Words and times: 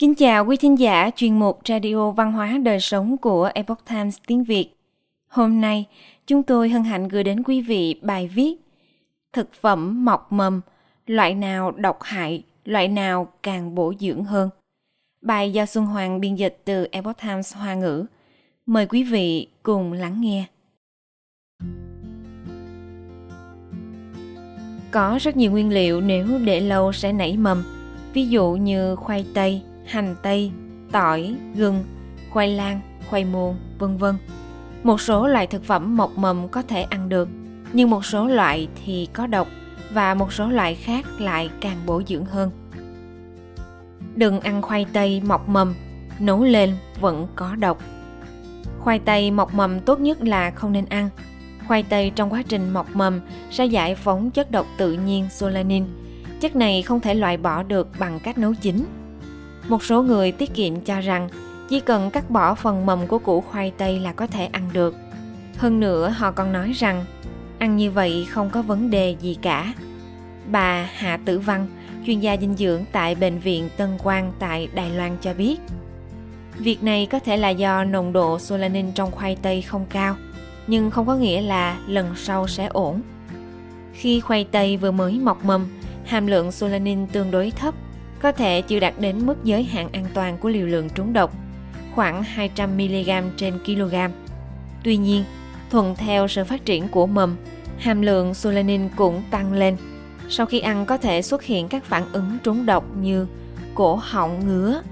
Kính 0.00 0.14
chào 0.14 0.46
quý 0.46 0.56
thính 0.56 0.78
giả 0.78 1.10
chuyên 1.16 1.38
mục 1.38 1.60
Radio 1.68 2.10
Văn 2.10 2.32
hóa 2.32 2.58
Đời 2.62 2.80
Sống 2.80 3.16
của 3.16 3.50
Epoch 3.54 3.84
Times 3.88 4.18
tiếng 4.26 4.44
Việt. 4.44 4.70
Hôm 5.28 5.60
nay, 5.60 5.86
chúng 6.26 6.42
tôi 6.42 6.68
hân 6.68 6.84
hạnh 6.84 7.08
gửi 7.08 7.24
đến 7.24 7.42
quý 7.42 7.60
vị 7.60 8.00
bài 8.02 8.28
viết 8.34 8.54
Thực 9.32 9.54
phẩm 9.54 10.04
mọc 10.04 10.32
mầm, 10.32 10.60
loại 11.06 11.34
nào 11.34 11.70
độc 11.70 11.98
hại, 12.02 12.42
loại 12.64 12.88
nào 12.88 13.28
càng 13.42 13.74
bổ 13.74 13.92
dưỡng 14.00 14.24
hơn. 14.24 14.50
Bài 15.22 15.52
do 15.52 15.66
Xuân 15.66 15.86
Hoàng 15.86 16.20
biên 16.20 16.34
dịch 16.34 16.60
từ 16.64 16.88
Epoch 16.92 17.16
Times 17.22 17.54
Hoa 17.54 17.74
ngữ. 17.74 18.06
Mời 18.66 18.86
quý 18.86 19.02
vị 19.02 19.46
cùng 19.62 19.92
lắng 19.92 20.20
nghe. 20.20 20.44
Có 24.90 25.18
rất 25.22 25.36
nhiều 25.36 25.50
nguyên 25.50 25.70
liệu 25.70 26.00
nếu 26.00 26.26
để 26.44 26.60
lâu 26.60 26.92
sẽ 26.92 27.12
nảy 27.12 27.36
mầm, 27.36 27.64
ví 28.12 28.28
dụ 28.28 28.52
như 28.52 28.96
khoai 28.96 29.26
tây, 29.34 29.62
hành 29.90 30.16
tây, 30.22 30.52
tỏi, 30.92 31.34
gừng, 31.54 31.84
khoai 32.30 32.48
lang, 32.48 32.80
khoai 33.10 33.24
môn, 33.24 33.54
vân 33.78 33.96
vân. 33.96 34.16
Một 34.82 35.00
số 35.00 35.26
loại 35.26 35.46
thực 35.46 35.64
phẩm 35.64 35.96
mọc 35.96 36.18
mầm 36.18 36.48
có 36.48 36.62
thể 36.62 36.82
ăn 36.82 37.08
được, 37.08 37.28
nhưng 37.72 37.90
một 37.90 38.04
số 38.04 38.26
loại 38.26 38.68
thì 38.84 39.08
có 39.12 39.26
độc 39.26 39.48
và 39.92 40.14
một 40.14 40.32
số 40.32 40.48
loại 40.48 40.74
khác 40.74 41.06
lại 41.18 41.50
càng 41.60 41.76
bổ 41.86 42.02
dưỡng 42.06 42.24
hơn. 42.24 42.50
Đừng 44.14 44.40
ăn 44.40 44.62
khoai 44.62 44.86
tây 44.92 45.22
mọc 45.24 45.48
mầm, 45.48 45.74
nấu 46.18 46.44
lên 46.44 46.76
vẫn 47.00 47.26
có 47.36 47.56
độc. 47.56 47.78
Khoai 48.78 48.98
tây 48.98 49.30
mọc 49.30 49.54
mầm 49.54 49.80
tốt 49.80 50.00
nhất 50.00 50.22
là 50.22 50.50
không 50.50 50.72
nên 50.72 50.84
ăn. 50.84 51.08
Khoai 51.66 51.82
tây 51.82 52.12
trong 52.14 52.32
quá 52.32 52.42
trình 52.48 52.70
mọc 52.70 52.96
mầm 52.96 53.20
sẽ 53.50 53.64
giải 53.64 53.94
phóng 53.94 54.30
chất 54.30 54.50
độc 54.50 54.66
tự 54.78 54.92
nhiên 54.92 55.26
solanin. 55.30 55.84
Chất 56.40 56.56
này 56.56 56.82
không 56.82 57.00
thể 57.00 57.14
loại 57.14 57.36
bỏ 57.36 57.62
được 57.62 57.88
bằng 57.98 58.20
cách 58.20 58.38
nấu 58.38 58.54
chín 58.54 58.84
một 59.68 59.84
số 59.84 60.02
người 60.02 60.32
tiết 60.32 60.54
kiệm 60.54 60.80
cho 60.80 61.00
rằng 61.00 61.28
chỉ 61.68 61.80
cần 61.80 62.10
cắt 62.10 62.30
bỏ 62.30 62.54
phần 62.54 62.86
mầm 62.86 63.06
của 63.06 63.18
củ 63.18 63.40
khoai 63.40 63.72
tây 63.78 63.98
là 63.98 64.12
có 64.12 64.26
thể 64.26 64.46
ăn 64.46 64.70
được. 64.72 64.96
Hơn 65.56 65.80
nữa 65.80 66.08
họ 66.08 66.30
còn 66.30 66.52
nói 66.52 66.72
rằng 66.72 67.04
ăn 67.58 67.76
như 67.76 67.90
vậy 67.90 68.26
không 68.30 68.50
có 68.50 68.62
vấn 68.62 68.90
đề 68.90 69.16
gì 69.20 69.38
cả. 69.42 69.72
Bà 70.50 70.88
Hạ 70.94 71.18
Tử 71.24 71.38
Văn, 71.38 71.66
chuyên 72.06 72.20
gia 72.20 72.36
dinh 72.36 72.54
dưỡng 72.56 72.84
tại 72.92 73.14
Bệnh 73.14 73.38
viện 73.38 73.68
Tân 73.76 73.98
Quang 73.98 74.32
tại 74.38 74.68
Đài 74.74 74.90
Loan 74.90 75.16
cho 75.20 75.34
biết, 75.34 75.60
việc 76.58 76.82
này 76.82 77.06
có 77.06 77.18
thể 77.18 77.36
là 77.36 77.48
do 77.48 77.84
nồng 77.84 78.12
độ 78.12 78.38
solanin 78.38 78.92
trong 78.92 79.10
khoai 79.10 79.36
tây 79.36 79.62
không 79.62 79.86
cao, 79.90 80.16
nhưng 80.66 80.90
không 80.90 81.06
có 81.06 81.16
nghĩa 81.16 81.42
là 81.42 81.78
lần 81.86 82.06
sau 82.16 82.48
sẽ 82.48 82.66
ổn. 82.66 83.00
Khi 83.92 84.20
khoai 84.20 84.44
tây 84.44 84.76
vừa 84.76 84.90
mới 84.90 85.18
mọc 85.18 85.44
mầm, 85.44 85.66
hàm 86.04 86.26
lượng 86.26 86.52
solanin 86.52 87.06
tương 87.06 87.30
đối 87.30 87.50
thấp 87.50 87.74
có 88.20 88.32
thể 88.32 88.62
chưa 88.62 88.80
đạt 88.80 88.94
đến 88.98 89.26
mức 89.26 89.44
giới 89.44 89.62
hạn 89.62 89.88
an 89.92 90.04
toàn 90.14 90.38
của 90.38 90.48
liều 90.48 90.66
lượng 90.66 90.88
trúng 90.94 91.12
độc, 91.12 91.34
khoảng 91.94 92.24
200mg 92.36 93.30
trên 93.36 93.58
kg. 93.66 93.94
Tuy 94.84 94.96
nhiên, 94.96 95.24
thuận 95.70 95.96
theo 95.96 96.28
sự 96.28 96.44
phát 96.44 96.64
triển 96.64 96.88
của 96.88 97.06
mầm, 97.06 97.36
hàm 97.78 98.02
lượng 98.02 98.34
solanin 98.34 98.88
cũng 98.96 99.22
tăng 99.30 99.52
lên. 99.52 99.76
Sau 100.28 100.46
khi 100.46 100.60
ăn 100.60 100.86
có 100.86 100.96
thể 100.96 101.22
xuất 101.22 101.42
hiện 101.42 101.68
các 101.68 101.84
phản 101.84 102.12
ứng 102.12 102.38
trúng 102.42 102.66
độc 102.66 102.84
như 103.00 103.26
cổ 103.74 103.94
họng 103.94 104.46
ngứa, 104.46 104.82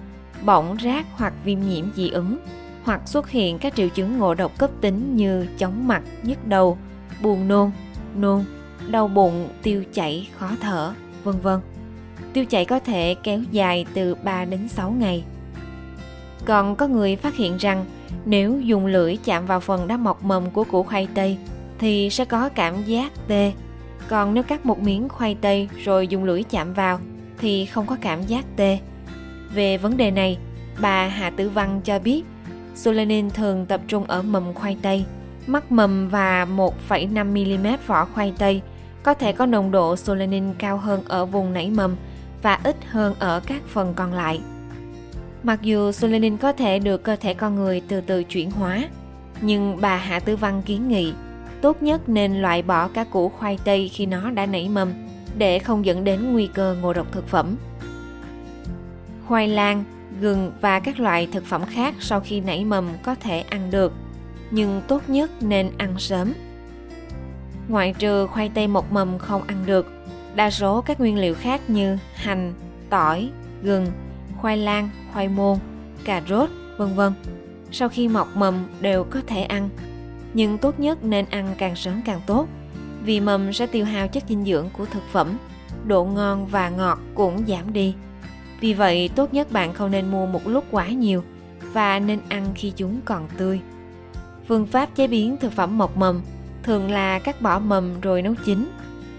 bỏng 0.45 0.77
rát 0.83 1.07
hoặc 1.17 1.33
viêm 1.45 1.61
nhiễm 1.61 1.85
dị 1.95 2.11
ứng, 2.11 2.39
hoặc 2.85 3.01
xuất 3.07 3.31
hiện 3.31 3.59
các 3.59 3.75
triệu 3.77 3.89
chứng 3.89 4.19
ngộ 4.19 4.35
độc 4.35 4.59
cấp 4.59 4.71
tính 4.81 5.17
như 5.17 5.47
chóng 5.59 5.89
mặt, 5.89 6.03
nhức 6.23 6.47
đầu, 6.47 6.79
buồn 7.23 7.49
nôn, 7.49 7.71
nôn, 8.17 8.45
đau 8.87 9.09
bụng, 9.09 9.49
tiêu 9.63 9.85
chảy, 9.93 10.29
khó 10.39 10.51
thở, 10.61 10.93
vân 11.25 11.41
vân 11.41 11.61
tiêu 12.39 12.45
chảy 12.45 12.65
có 12.65 12.81
thể 12.81 13.17
kéo 13.23 13.41
dài 13.51 13.87
từ 13.95 14.15
3 14.15 14.45
đến 14.45 14.69
6 14.69 14.91
ngày. 14.91 15.25
Còn 16.45 16.77
có 16.77 16.89
người 16.89 17.17
phát 17.17 17.37
hiện 17.37 17.57
rằng 17.57 17.85
nếu 18.25 18.61
dùng 18.61 18.87
lưỡi 18.87 19.17
chạm 19.25 19.47
vào 19.47 19.61
phần 19.61 19.89
đã 19.89 19.97
mọc 19.97 20.25
mầm 20.25 20.51
của 20.51 20.65
củ 20.65 20.83
khoai 20.83 21.09
tây 21.15 21.39
thì 21.79 22.11
sẽ 22.11 22.25
có 22.25 22.49
cảm 22.49 22.85
giác 22.85 23.13
tê. 23.29 23.53
Còn 24.09 24.35
nếu 24.35 24.43
cắt 24.43 24.67
một 24.67 24.79
miếng 24.79 25.09
khoai 25.09 25.37
tây 25.41 25.69
rồi 25.85 26.09
dùng 26.09 26.25
lưỡi 26.25 26.43
chạm 26.43 26.73
vào 26.73 27.01
thì 27.39 27.67
không 27.67 27.87
có 27.87 27.97
cảm 28.01 28.23
giác 28.23 28.45
tê. 28.57 28.79
Về 29.55 29.79
vấn 29.79 29.97
đề 29.97 30.11
này, 30.11 30.39
bà 30.81 31.09
Hà 31.09 31.31
Tử 31.31 31.49
Văn 31.49 31.81
cho 31.85 31.99
biết 31.99 32.23
solanin 32.75 33.31
thường 33.31 33.67
tập 33.67 33.81
trung 33.89 34.05
ở 34.05 34.23
mầm 34.23 34.55
khoai 34.55 34.77
tây, 34.83 35.05
mắt 35.47 35.73
mầm 35.73 36.09
và 36.09 36.47
1,5mm 36.89 37.77
vỏ 37.87 38.05
khoai 38.05 38.33
tây 38.39 38.63
có 39.03 39.15
thể 39.15 39.33
có 39.33 39.47
nồng 39.47 39.71
độ 39.71 39.97
solanin 39.97 40.55
cao 40.59 40.77
hơn 40.77 41.03
ở 41.09 41.27
vùng 41.27 41.53
nảy 41.53 41.71
mầm 41.71 41.97
và 42.43 42.59
ít 42.65 42.77
hơn 42.91 43.15
ở 43.19 43.41
các 43.47 43.63
phần 43.67 43.95
còn 43.95 44.13
lại. 44.13 44.41
Mặc 45.43 45.63
dù 45.63 45.93
selenin 45.93 46.37
có 46.37 46.53
thể 46.53 46.79
được 46.79 47.03
cơ 47.03 47.17
thể 47.17 47.35
con 47.35 47.55
người 47.55 47.83
từ 47.89 48.01
từ 48.01 48.25
chuyển 48.25 48.51
hóa, 48.51 48.89
nhưng 49.41 49.79
bà 49.81 49.97
Hạ 49.97 50.21
Tư 50.21 50.37
Văn 50.37 50.63
kiến 50.63 50.89
nghị 50.89 51.13
tốt 51.61 51.83
nhất 51.83 52.09
nên 52.09 52.43
loại 52.43 52.63
bỏ 52.63 52.89
các 52.89 53.11
củ 53.11 53.29
khoai 53.29 53.59
tây 53.65 53.89
khi 53.89 54.07
nó 54.07 54.31
đã 54.31 54.47
nảy 54.47 54.69
mầm 54.69 54.93
để 55.39 55.59
không 55.59 55.85
dẫn 55.85 56.05
đến 56.05 56.33
nguy 56.33 56.47
cơ 56.47 56.77
ngộ 56.83 56.93
độc 56.93 57.13
thực 57.13 57.29
phẩm. 57.29 57.57
Khoai 59.27 59.49
lang, 59.49 59.85
gừng 60.21 60.53
và 60.61 60.81
các 60.81 61.01
loại 61.01 61.29
thực 61.33 61.45
phẩm 61.45 61.63
khác 61.67 61.95
sau 62.01 62.21
khi 62.21 62.41
nảy 62.41 62.65
mầm 62.65 62.89
có 63.03 63.15
thể 63.15 63.41
ăn 63.41 63.71
được, 63.71 63.93
nhưng 64.51 64.83
tốt 64.89 65.03
nhất 65.09 65.31
nên 65.41 65.71
ăn 65.79 65.95
sớm. 65.99 66.33
Ngoại 67.69 67.95
trừ 67.99 68.27
khoai 68.27 68.51
tây 68.55 68.67
một 68.67 68.93
mầm 68.93 69.19
không 69.19 69.43
ăn 69.43 69.63
được, 69.67 69.87
Đa 70.35 70.51
số 70.51 70.81
các 70.81 71.01
nguyên 71.01 71.19
liệu 71.19 71.35
khác 71.35 71.71
như 71.71 71.99
hành, 72.15 72.55
tỏi, 72.91 73.31
gừng, 73.63 73.87
khoai 74.37 74.57
lang, 74.57 74.91
khoai 75.13 75.29
môn, 75.29 75.59
cà 76.05 76.23
rốt, 76.29 76.51
vân 76.77 76.95
vân. 76.95 77.13
Sau 77.71 77.89
khi 77.89 78.09
mọc 78.09 78.37
mầm 78.37 78.67
đều 78.81 79.05
có 79.05 79.21
thể 79.27 79.43
ăn, 79.43 79.69
nhưng 80.35 80.59
tốt 80.59 80.81
nhất 80.81 81.05
nên 81.05 81.25
ăn 81.31 81.55
càng 81.59 81.77
sớm 81.77 82.03
càng 82.05 82.21
tốt, 82.27 82.49
vì 83.05 83.21
mầm 83.21 83.53
sẽ 83.53 83.67
tiêu 83.67 83.85
hao 83.85 84.09
chất 84.09 84.25
dinh 84.29 84.45
dưỡng 84.45 84.69
của 84.73 84.85
thực 84.85 85.03
phẩm, 85.13 85.39
độ 85.87 86.05
ngon 86.05 86.47
và 86.47 86.69
ngọt 86.69 86.99
cũng 87.15 87.45
giảm 87.47 87.73
đi. 87.73 87.95
Vì 88.61 88.75
vậy, 88.75 89.11
tốt 89.15 89.35
nhất 89.35 89.53
bạn 89.53 89.73
không 89.73 89.91
nên 89.91 90.11
mua 90.11 90.27
một 90.27 90.47
lúc 90.47 90.65
quá 90.71 90.89
nhiều 90.89 91.23
và 91.73 91.99
nên 91.99 92.21
ăn 92.29 92.47
khi 92.55 92.73
chúng 92.77 93.01
còn 93.05 93.29
tươi. 93.37 93.61
Phương 94.49 94.67
pháp 94.67 94.95
chế 94.95 95.07
biến 95.07 95.37
thực 95.37 95.53
phẩm 95.53 95.79
mọc 95.79 95.97
mầm 95.97 96.23
thường 96.63 96.91
là 96.91 97.19
cắt 97.19 97.43
bỏ 97.43 97.59
mầm 97.59 98.01
rồi 98.01 98.23
nấu 98.23 98.35
chín. 98.45 98.71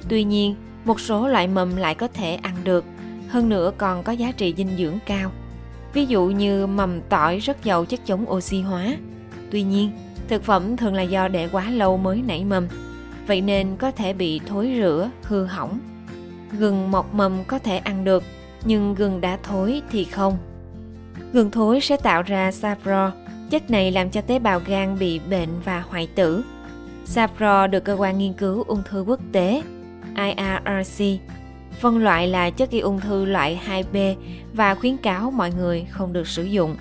Tuy 0.10 0.24
nhiên, 0.24 0.56
một 0.86 1.00
số 1.00 1.28
loại 1.28 1.48
mầm 1.48 1.76
lại 1.76 1.96
có 1.96 2.08
thể 2.08 2.36
ăn 2.36 2.56
được, 2.64 2.86
hơn 3.28 3.50
nữa 3.50 3.72
còn 3.78 4.04
có 4.04 4.12
giá 4.12 4.32
trị 4.32 4.54
dinh 4.58 4.78
dưỡng 4.78 5.00
cao. 5.06 5.32
Ví 5.94 6.06
dụ 6.06 6.26
như 6.26 6.68
mầm 6.68 7.02
tỏi 7.02 7.40
rất 7.40 7.64
giàu 7.64 7.86
chất 7.86 8.00
chống 8.06 8.32
oxy 8.32 8.62
hóa. 8.62 8.98
Tuy 9.52 9.64
nhiên, 9.64 9.92
thực 10.28 10.44
phẩm 10.44 10.78
thường 10.78 10.94
là 10.94 11.02
do 11.02 11.28
để 11.28 11.50
quá 11.52 11.70
lâu 11.70 11.98
mới 11.98 12.22
nảy 12.22 12.46
mầm, 12.46 12.68
vậy 13.28 13.42
nên 13.42 13.76
có 13.78 13.92
thể 13.92 14.14
bị 14.14 14.40
thối 14.48 14.76
rữa, 14.80 15.10
hư 15.24 15.46
hỏng. 15.46 15.80
Gừng 16.60 16.92
mọc 16.92 17.14
mầm 17.14 17.44
có 17.44 17.60
thể 17.60 17.78
ăn 17.78 18.04
được, 18.04 18.24
nhưng 18.66 18.96
gừng 18.96 19.22
đã 19.22 19.38
thối 19.44 19.82
thì 19.92 20.04
không. 20.04 20.38
Gừng 21.34 21.52
thối 21.52 21.82
sẽ 21.82 21.98
tạo 21.98 22.22
ra 22.22 22.52
sapro, 22.52 23.12
chất 23.50 23.72
này 23.72 23.92
làm 23.92 24.10
cho 24.10 24.22
tế 24.22 24.40
bào 24.40 24.62
gan 24.66 25.00
bị 25.00 25.20
bệnh 25.20 25.50
và 25.66 25.84
hoại 25.90 26.08
tử. 26.16 26.44
Sapro 27.06 27.68
được 27.68 27.84
cơ 27.84 27.96
quan 28.00 28.18
nghiên 28.18 28.34
cứu 28.34 28.64
ung 28.68 28.84
thư 28.90 29.02
quốc 29.02 29.20
tế 29.32 29.64
IRRC 30.28 31.22
phân 31.80 31.98
loại 31.98 32.28
là 32.28 32.50
chất 32.50 32.72
gây 32.72 32.82
ung 32.82 33.00
thư 33.00 33.26
loại 33.26 33.60
2B 33.68 34.16
và 34.54 34.76
khuyến 34.76 34.98
cáo 34.98 35.32
mọi 35.32 35.52
người 35.52 35.86
không 35.90 36.14
được 36.14 36.28
sử 36.28 36.44
dụng. 36.44 36.76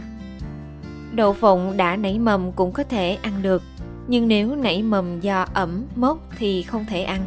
Đậu 1.13 1.33
phộng 1.33 1.77
đã 1.77 1.97
nảy 1.97 2.19
mầm 2.19 2.53
cũng 2.53 2.73
có 2.73 2.83
thể 2.83 3.19
ăn 3.23 3.43
được, 3.43 3.63
nhưng 4.09 4.29
nếu 4.29 4.57
nảy 4.57 4.83
mầm 4.83 5.21
do 5.21 5.47
ẩm, 5.55 5.85
mốc 5.97 6.19
thì 6.39 6.63
không 6.63 6.85
thể 6.89 7.03
ăn. 7.03 7.23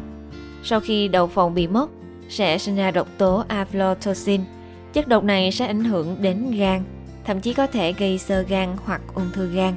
Sau 0.64 0.80
khi 0.80 1.08
đậu 1.08 1.28
phộng 1.28 1.54
bị 1.54 1.68
mốc, 1.68 1.90
sẽ 2.30 2.58
sinh 2.58 2.76
ra 2.76 2.92
độc 2.92 3.08
tố 3.18 3.44
aflatoxin. 3.50 4.40
Chất 4.94 5.08
độc 5.08 5.24
này 5.24 5.52
sẽ 5.52 5.66
ảnh 5.66 5.84
hưởng 5.84 6.18
đến 6.22 6.52
gan, 6.52 6.84
thậm 7.26 7.42
chí 7.42 7.54
có 7.54 7.68
thể 7.68 7.94
gây 7.94 8.18
sơ 8.18 8.42
gan 8.42 8.70
hoặc 8.86 9.02
ung 9.16 9.32
thư 9.34 9.48
gan. 9.48 9.74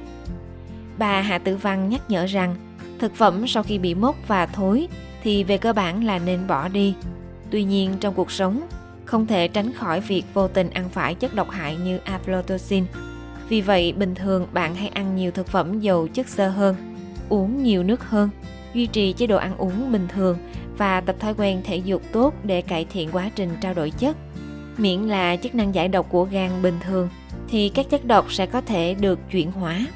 Bà 0.99 1.20
Hạ 1.20 1.38
Tử 1.38 1.56
Văn 1.56 1.88
nhắc 1.88 2.11
nhở 2.11 2.26
rằng, 2.26 2.56
thực 2.99 3.14
phẩm 3.14 3.47
sau 3.47 3.62
khi 3.62 3.79
bị 3.79 3.94
mốc 3.94 4.17
và 4.29 4.47
thối 4.47 4.88
thì 5.25 5.44
về 5.44 5.59
cơ 5.59 5.73
bản 5.73 6.05
là 6.05 6.19
nên 6.19 6.47
bỏ 6.47 6.69
đi. 6.69 6.94
Tuy 7.50 7.65
nhiên 7.65 7.94
trong 8.00 8.15
cuộc 8.15 8.31
sống, 8.31 8.67
không 9.05 9.26
thể 9.26 9.49
tránh 9.49 9.73
khỏi 9.73 10.00
việc 10.00 10.25
vô 10.35 10.49
tình 10.49 10.71
ăn 10.71 10.88
phải 10.88 11.15
chất 11.15 11.35
độc 11.35 11.50
hại 11.50 11.76
như 11.76 11.99
aflatoxin. 12.05 12.85
Vì 13.49 13.61
vậy, 13.61 13.93
bình 13.93 14.15
thường 14.15 14.47
bạn 14.53 14.75
hãy 14.75 14.88
ăn 14.88 15.17
nhiều 15.17 15.31
thực 15.31 15.47
phẩm 15.47 15.81
giàu 15.81 16.06
chất 16.06 16.29
xơ 16.29 16.49
hơn, 16.49 16.76
uống 17.29 17.62
nhiều 17.62 17.82
nước 17.82 18.05
hơn, 18.05 18.31
duy 18.75 18.87
trì 18.87 19.12
chế 19.12 19.26
độ 19.26 19.37
ăn 19.37 19.56
uống 19.56 19.93
bình 19.93 20.09
thường 20.09 20.38
và 20.79 21.00
tập 21.00 21.17
thói 21.19 21.35
quen 21.35 21.61
thể 21.65 21.76
dục 21.76 22.03
tốt 22.12 22.35
để 22.44 22.62
cải 22.62 22.87
thiện 22.93 23.09
quá 23.12 23.31
trình 23.35 23.50
trao 23.61 23.75
đổi 23.75 23.91
chất. 23.91 24.17
Miễn 24.79 25.00
là 25.00 25.37
chức 25.37 25.55
năng 25.55 25.75
giải 25.75 25.88
độc 25.88 26.06
của 26.11 26.25
gan 26.25 26.62
bình 26.62 26.79
thường 26.81 27.09
thì 27.49 27.69
các 27.69 27.91
chất 27.91 28.05
độc 28.05 28.32
sẽ 28.32 28.47
có 28.47 28.61
thể 28.61 28.94
được 28.94 29.19
chuyển 29.31 29.53
hóa 29.53 29.87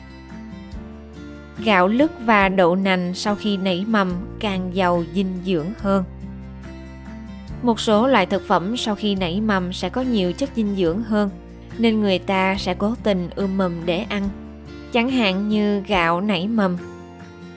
gạo 1.65 1.89
lứt 1.89 2.13
và 2.25 2.49
đậu 2.49 2.77
nành 2.77 3.15
sau 3.15 3.35
khi 3.35 3.57
nảy 3.57 3.85
mầm 3.89 4.13
càng 4.41 4.71
giàu 4.73 5.05
dinh 5.15 5.39
dưỡng 5.45 5.67
hơn. 5.79 6.05
Một 7.63 7.81
số 7.81 8.07
loại 8.07 8.27
thực 8.27 8.47
phẩm 8.47 8.77
sau 8.77 8.95
khi 8.95 9.15
nảy 9.15 9.41
mầm 9.41 9.73
sẽ 9.73 9.89
có 9.89 10.01
nhiều 10.01 10.33
chất 10.33 10.51
dinh 10.57 10.77
dưỡng 10.77 11.03
hơn. 11.03 11.31
nên 11.79 12.01
người 12.01 12.19
ta 12.19 12.57
sẽ 12.59 12.75
cố 12.75 12.95
tình 13.03 13.31
ươm 13.35 13.57
mầm 13.57 13.73
để 13.87 13.99
ăn. 13.99 14.29
Chẳng 14.93 15.11
hạn 15.11 15.49
như 15.49 15.81
gạo 15.81 16.21
nảy 16.21 16.49
mầm. 16.49 16.77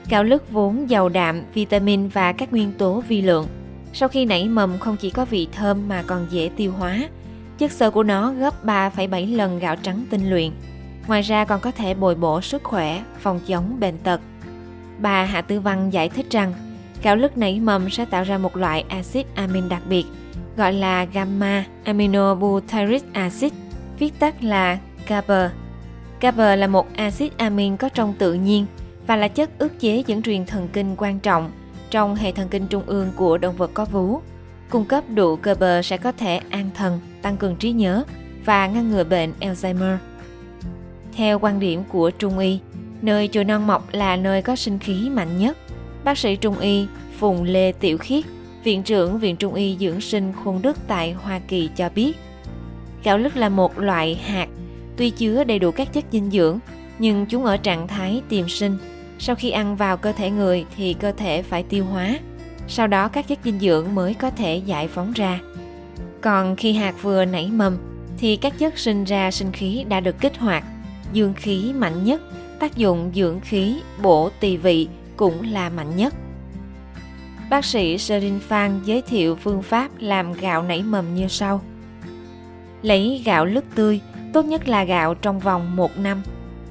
Gạo 0.09 0.23
lứt 0.23 0.51
vốn 0.51 0.89
giàu 0.89 1.09
đạm, 1.09 1.43
vitamin 1.53 2.07
và 2.07 2.31
các 2.31 2.51
nguyên 2.51 2.71
tố 2.77 3.03
vi 3.07 3.21
lượng. 3.21 3.47
Sau 3.93 4.09
khi 4.09 4.25
nảy 4.25 4.49
mầm 4.49 4.79
không 4.79 4.97
chỉ 4.97 5.09
có 5.09 5.25
vị 5.25 5.47
thơm 5.51 5.87
mà 5.87 6.03
còn 6.07 6.27
dễ 6.29 6.49
tiêu 6.57 6.71
hóa. 6.71 7.09
Chất 7.57 7.71
xơ 7.71 7.91
của 7.91 8.03
nó 8.03 8.33
gấp 8.33 8.65
3,7 8.65 9.35
lần 9.35 9.59
gạo 9.59 9.75
trắng 9.75 10.05
tinh 10.09 10.29
luyện. 10.29 10.51
Ngoài 11.11 11.21
ra 11.21 11.45
còn 11.45 11.59
có 11.59 11.71
thể 11.71 11.93
bồi 11.93 12.15
bổ 12.15 12.41
sức 12.41 12.63
khỏe, 12.63 13.03
phòng 13.19 13.39
chống 13.47 13.79
bệnh 13.79 13.97
tật. 13.97 14.21
Bà 14.99 15.23
Hạ 15.23 15.41
Tư 15.41 15.59
Văn 15.59 15.93
giải 15.93 16.09
thích 16.09 16.25
rằng 16.29 16.53
gạo 17.03 17.15
lứt 17.15 17.37
nảy 17.37 17.59
mầm 17.59 17.89
sẽ 17.89 18.05
tạo 18.05 18.23
ra 18.23 18.37
một 18.37 18.57
loại 18.57 18.85
axit 18.89 19.25
amin 19.35 19.69
đặc 19.69 19.81
biệt 19.89 20.05
gọi 20.57 20.73
là 20.73 21.05
gamma 21.05 21.65
aminobutyric 21.83 23.13
acid, 23.13 23.53
viết 23.99 24.19
tắt 24.19 24.43
là 24.43 24.77
GABA. 25.07 25.51
GABA 26.21 26.55
là 26.55 26.67
một 26.67 26.87
axit 26.95 27.37
amin 27.37 27.77
có 27.77 27.89
trong 27.89 28.13
tự 28.13 28.33
nhiên 28.33 28.65
và 29.07 29.15
là 29.15 29.27
chất 29.27 29.49
ức 29.59 29.79
chế 29.79 30.03
dẫn 30.07 30.21
truyền 30.21 30.45
thần 30.45 30.67
kinh 30.73 30.95
quan 30.97 31.19
trọng 31.19 31.51
trong 31.89 32.15
hệ 32.15 32.31
thần 32.31 32.47
kinh 32.49 32.67
trung 32.67 32.83
ương 32.85 33.11
của 33.15 33.37
động 33.37 33.57
vật 33.57 33.71
có 33.73 33.85
vú. 33.85 34.19
Cung 34.69 34.85
cấp 34.85 35.03
đủ 35.15 35.39
GABA 35.43 35.81
sẽ 35.81 35.97
có 35.97 36.11
thể 36.11 36.41
an 36.49 36.69
thần, 36.75 36.99
tăng 37.21 37.37
cường 37.37 37.55
trí 37.55 37.71
nhớ 37.71 38.03
và 38.45 38.67
ngăn 38.67 38.91
ngừa 38.91 39.03
bệnh 39.03 39.33
Alzheimer. 39.39 39.97
Theo 41.15 41.39
quan 41.39 41.59
điểm 41.59 41.83
của 41.89 42.11
Trung 42.11 42.39
y, 42.39 42.59
nơi 43.01 43.27
chồi 43.27 43.43
non 43.43 43.67
mọc 43.67 43.93
là 43.93 44.15
nơi 44.15 44.41
có 44.41 44.55
sinh 44.55 44.79
khí 44.79 45.09
mạnh 45.09 45.39
nhất. 45.39 45.57
Bác 46.03 46.17
sĩ 46.17 46.35
Trung 46.35 46.59
y 46.59 46.87
Phùng 47.19 47.43
Lê 47.43 47.71
Tiểu 47.71 47.97
Khiết, 47.97 48.25
Viện 48.63 48.83
trưởng 48.83 49.19
Viện 49.19 49.35
Trung 49.35 49.53
y 49.53 49.77
Dưỡng 49.79 50.01
sinh 50.01 50.33
Khuôn 50.43 50.61
Đức 50.61 50.77
tại 50.87 51.11
Hoa 51.11 51.39
Kỳ 51.47 51.69
cho 51.75 51.89
biết, 51.95 52.13
gạo 53.03 53.17
lứt 53.17 53.37
là 53.37 53.49
một 53.49 53.79
loại 53.79 54.15
hạt, 54.15 54.47
tuy 54.97 55.09
chứa 55.09 55.43
đầy 55.43 55.59
đủ 55.59 55.71
các 55.71 55.93
chất 55.93 56.05
dinh 56.11 56.31
dưỡng, 56.31 56.59
nhưng 56.99 57.25
chúng 57.25 57.45
ở 57.45 57.57
trạng 57.57 57.87
thái 57.87 58.21
tiềm 58.29 58.49
sinh. 58.49 58.77
Sau 59.19 59.35
khi 59.35 59.51
ăn 59.51 59.75
vào 59.75 59.97
cơ 59.97 60.11
thể 60.11 60.29
người 60.29 60.65
thì 60.77 60.93
cơ 60.93 61.11
thể 61.11 61.41
phải 61.41 61.63
tiêu 61.63 61.85
hóa, 61.85 62.19
sau 62.67 62.87
đó 62.87 63.07
các 63.07 63.27
chất 63.27 63.39
dinh 63.43 63.59
dưỡng 63.59 63.95
mới 63.95 64.13
có 64.13 64.29
thể 64.29 64.61
giải 64.65 64.87
phóng 64.87 65.11
ra. 65.11 65.39
Còn 66.21 66.55
khi 66.55 66.73
hạt 66.73 66.95
vừa 67.01 67.25
nảy 67.25 67.49
mầm 67.51 67.77
thì 68.17 68.35
các 68.35 68.59
chất 68.59 68.77
sinh 68.77 69.03
ra 69.03 69.31
sinh 69.31 69.51
khí 69.51 69.85
đã 69.89 69.99
được 69.99 70.19
kích 70.19 70.37
hoạt, 70.37 70.63
dương 71.13 71.33
khí 71.33 71.73
mạnh 71.73 72.03
nhất, 72.03 72.21
tác 72.59 72.77
dụng 72.77 73.11
dưỡng 73.15 73.39
khí, 73.39 73.81
bổ 74.01 74.29
tỳ 74.39 74.57
vị 74.57 74.87
cũng 75.15 75.51
là 75.51 75.69
mạnh 75.69 75.95
nhất. 75.95 76.13
Bác 77.49 77.65
sĩ 77.65 77.97
Serin 77.97 78.39
Phan 78.39 78.79
giới 78.85 79.01
thiệu 79.01 79.35
phương 79.35 79.61
pháp 79.61 79.89
làm 79.99 80.33
gạo 80.33 80.63
nảy 80.63 80.83
mầm 80.83 81.15
như 81.15 81.27
sau. 81.27 81.61
Lấy 82.81 83.21
gạo 83.25 83.45
lứt 83.45 83.65
tươi, 83.75 83.99
tốt 84.33 84.45
nhất 84.45 84.67
là 84.67 84.83
gạo 84.83 85.13
trong 85.15 85.39
vòng 85.39 85.75
1 85.75 85.97
năm, 85.97 86.21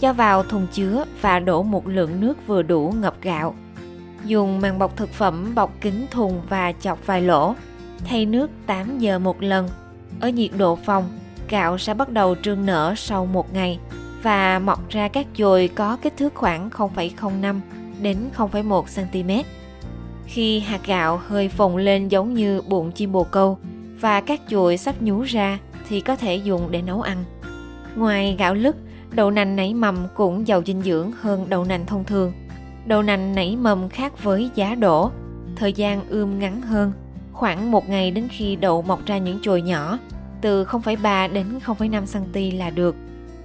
cho 0.00 0.12
vào 0.12 0.42
thùng 0.42 0.66
chứa 0.72 1.04
và 1.20 1.38
đổ 1.38 1.62
một 1.62 1.88
lượng 1.88 2.20
nước 2.20 2.46
vừa 2.46 2.62
đủ 2.62 2.94
ngập 3.00 3.14
gạo. 3.22 3.54
Dùng 4.24 4.60
màng 4.60 4.78
bọc 4.78 4.96
thực 4.96 5.10
phẩm 5.10 5.54
bọc 5.54 5.80
kín 5.80 6.06
thùng 6.10 6.40
và 6.48 6.72
chọc 6.72 7.06
vài 7.06 7.22
lỗ, 7.22 7.54
thay 8.04 8.26
nước 8.26 8.50
8 8.66 8.98
giờ 8.98 9.18
một 9.18 9.42
lần. 9.42 9.68
Ở 10.20 10.28
nhiệt 10.28 10.50
độ 10.56 10.76
phòng, 10.76 11.18
gạo 11.48 11.78
sẽ 11.78 11.94
bắt 11.94 12.08
đầu 12.08 12.34
trương 12.42 12.66
nở 12.66 12.94
sau 12.96 13.26
một 13.26 13.54
ngày 13.54 13.78
và 14.22 14.58
mọc 14.58 14.88
ra 14.88 15.08
các 15.08 15.26
chồi 15.36 15.70
có 15.74 15.96
kích 16.02 16.16
thước 16.16 16.34
khoảng 16.34 16.70
0,05 16.70 17.60
đến 18.02 18.16
0,1 18.36 18.82
cm. 18.82 19.48
Khi 20.26 20.60
hạt 20.60 20.80
gạo 20.86 21.20
hơi 21.26 21.48
phồng 21.48 21.76
lên 21.76 22.08
giống 22.08 22.34
như 22.34 22.62
bụng 22.68 22.92
chim 22.92 23.12
bồ 23.12 23.24
câu 23.24 23.58
và 24.00 24.20
các 24.20 24.40
chuỗi 24.48 24.76
sắp 24.76 25.02
nhú 25.02 25.22
ra 25.22 25.58
thì 25.88 26.00
có 26.00 26.16
thể 26.16 26.36
dùng 26.36 26.70
để 26.70 26.82
nấu 26.82 27.02
ăn. 27.02 27.24
Ngoài 27.96 28.36
gạo 28.38 28.54
lứt, 28.54 28.76
đậu 29.10 29.30
nành 29.30 29.56
nảy 29.56 29.74
mầm 29.74 29.96
cũng 30.14 30.48
giàu 30.48 30.62
dinh 30.66 30.82
dưỡng 30.82 31.12
hơn 31.20 31.46
đậu 31.48 31.64
nành 31.64 31.86
thông 31.86 32.04
thường. 32.04 32.32
Đậu 32.86 33.02
nành 33.02 33.34
nảy 33.34 33.56
mầm 33.56 33.88
khác 33.88 34.22
với 34.22 34.50
giá 34.54 34.74
đổ, 34.74 35.10
thời 35.56 35.72
gian 35.72 36.08
ươm 36.08 36.38
ngắn 36.38 36.62
hơn, 36.62 36.92
khoảng 37.32 37.70
một 37.70 37.88
ngày 37.88 38.10
đến 38.10 38.28
khi 38.30 38.56
đậu 38.56 38.82
mọc 38.82 39.06
ra 39.06 39.18
những 39.18 39.38
chồi 39.42 39.62
nhỏ, 39.62 39.98
từ 40.40 40.64
0,3 40.64 41.32
đến 41.32 41.46
0,5 41.66 42.06
cm 42.06 42.58
là 42.58 42.70
được. 42.70 42.96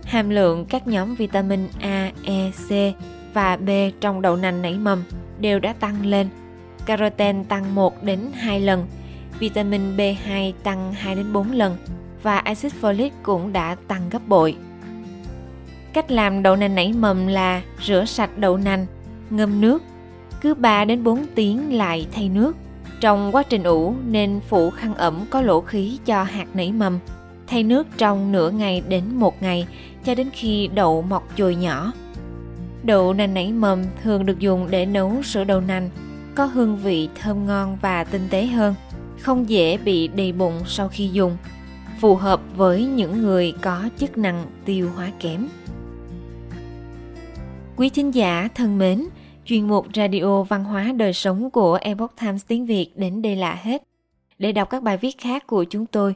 Hàm 0.06 0.30
lượng 0.30 0.66
các 0.66 0.88
nhóm 0.88 1.16
vitamin 1.16 1.68
A, 1.82 2.12
E, 2.24 2.52
C 2.52 2.72
và 3.34 3.58
B 3.58 3.70
trong 4.02 4.22
đậu 4.22 4.36
nành 4.36 4.62
nảy 4.62 4.78
mầm 4.78 5.04
đều 5.40 5.60
đã 5.60 5.74
tăng 5.74 6.06
lên 6.06 6.30
Caroten 6.86 7.44
tăng 7.44 7.76
1 7.76 8.04
đến 8.04 8.20
2 8.34 8.60
lần, 8.60 8.88
vitamin 9.40 9.98
B2 9.98 10.54
tăng 10.64 10.94
2 10.94 11.16
đến 11.16 11.34
4 11.34 11.52
lần 11.52 11.78
và 12.24 12.38
axit 12.38 12.74
folic 12.82 13.10
cũng 13.24 13.54
đã 13.54 13.76
tăng 13.88 14.10
gấp 14.10 14.28
bội. 14.28 14.56
Cách 15.94 16.12
làm 16.12 16.44
đậu 16.44 16.56
nành 16.56 16.76
nảy 16.76 16.94
mầm 16.94 17.28
là 17.28 17.62
rửa 17.84 18.06
sạch 18.06 18.38
đậu 18.38 18.58
nành, 18.58 18.86
ngâm 19.30 19.62
nước, 19.62 19.84
cứ 20.42 20.54
3 20.54 20.86
đến 20.86 21.04
4 21.04 21.26
tiếng 21.36 21.78
lại 21.78 22.08
thay 22.14 22.30
nước. 22.30 22.58
Trong 23.02 23.36
quá 23.36 23.44
trình 23.44 23.64
ủ 23.64 23.96
nên 24.08 24.40
phủ 24.50 24.70
khăn 24.70 24.94
ẩm 24.96 25.26
có 25.30 25.42
lỗ 25.42 25.62
khí 25.62 26.00
cho 26.06 26.24
hạt 26.24 26.46
nảy 26.54 26.72
mầm, 26.72 27.00
thay 27.48 27.64
nước 27.64 27.88
trong 27.98 28.32
nửa 28.32 28.50
ngày 28.50 28.82
đến 28.90 29.04
một 29.16 29.42
ngày 29.42 29.68
cho 30.04 30.16
đến 30.16 30.30
khi 30.34 30.70
đậu 30.74 31.02
mọc 31.02 31.38
chồi 31.38 31.56
nhỏ. 31.56 31.92
Đậu 32.84 33.14
nành 33.14 33.34
nảy 33.34 33.52
mầm 33.52 33.84
thường 34.04 34.26
được 34.26 34.40
dùng 34.40 34.68
để 34.72 34.86
nấu 34.86 35.24
sữa 35.24 35.44
đậu 35.44 35.62
nành 35.62 35.90
có 36.36 36.46
hương 36.46 36.78
vị 36.78 37.10
thơm 37.22 37.46
ngon 37.46 37.78
và 37.82 38.04
tinh 38.04 38.28
tế 38.30 38.46
hơn, 38.46 38.76
không 39.20 39.50
dễ 39.50 39.78
bị 39.78 40.08
đầy 40.08 40.32
bụng 40.32 40.62
sau 40.66 40.88
khi 40.88 41.10
dùng, 41.14 41.38
phù 42.00 42.16
hợp 42.16 42.42
với 42.56 42.86
những 42.86 43.22
người 43.22 43.54
có 43.62 43.90
chức 43.98 44.18
năng 44.18 44.46
tiêu 44.66 44.92
hóa 44.96 45.12
kém. 45.20 45.48
Quý 47.76 47.90
thính 47.90 48.12
giả 48.12 48.50
thân 48.56 48.78
mến, 48.78 49.06
chuyên 49.46 49.68
mục 49.68 49.88
Radio 49.96 50.44
Văn 50.44 50.64
hóa 50.64 50.92
Đời 50.98 51.14
Sống 51.14 51.50
của 51.50 51.80
Epoch 51.82 52.14
Times 52.22 52.46
tiếng 52.48 52.66
Việt 52.66 52.92
đến 52.96 53.22
đây 53.22 53.36
là 53.36 53.56
hết. 53.56 53.84
Để 54.40 54.52
đọc 54.52 54.70
các 54.70 54.84
bài 54.84 54.98
viết 54.98 55.18
khác 55.18 55.48
của 55.48 55.64
chúng 55.64 55.86
tôi, 55.86 56.16